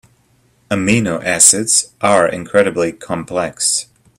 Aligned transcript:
Amino 0.71 1.23
acids 1.23 1.91
are 2.01 2.27
incredibly 2.27 2.91
complex. 2.91 3.85